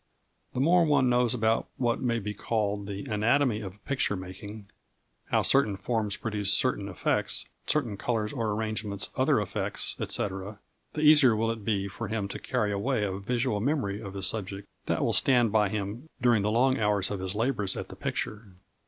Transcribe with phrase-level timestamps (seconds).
[0.53, 4.65] The more one knows about what may be called the anatomy of picture making
[5.25, 10.05] how certain forms produce certain effects, certain colours or arrangements other effects, &c.
[10.23, 10.47] the
[11.01, 14.67] easier will it be for him to carry away a visual memory of his subject
[14.87, 18.55] that will stand by him during the long hours of his labours at the picture.